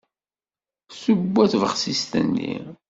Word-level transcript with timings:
Tewwa 1.01 1.43
tbexsist-nni. 1.51 2.53